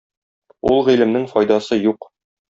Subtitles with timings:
[0.69, 2.09] Ул гыйлемнең файдасы юк.